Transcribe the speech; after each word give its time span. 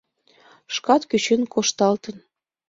Шкат 0.75 1.01
кӱчен 1.09 1.41
кошталтын. 1.53 2.15